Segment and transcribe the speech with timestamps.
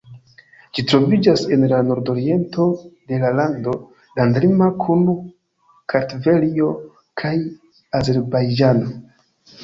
[0.75, 2.63] Ĝi troviĝas en la nordoriento
[3.11, 3.73] de la lando,
[4.19, 5.03] landlima kun
[5.93, 6.71] Kartvelio
[7.23, 7.35] kaj
[8.01, 8.89] Azerbajĝano.